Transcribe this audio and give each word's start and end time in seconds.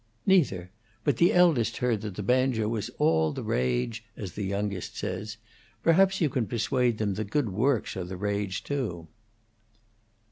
"Neither. 0.25 0.71
But 1.03 1.17
the 1.17 1.31
eldest 1.31 1.77
heard 1.77 2.01
that 2.01 2.15
the 2.15 2.23
banjo 2.23 2.67
was 2.67 2.89
'all 2.97 3.33
the 3.33 3.43
rage,' 3.43 4.03
as 4.17 4.31
the 4.33 4.43
youngest 4.43 4.97
says. 4.97 5.37
Perhaps 5.83 6.19
you 6.19 6.27
can 6.27 6.47
persuade 6.47 6.97
them 6.97 7.13
that 7.13 7.29
good 7.29 7.49
works 7.49 7.95
are 7.95 8.03
the 8.03 8.17
rage, 8.17 8.63
too." 8.63 9.09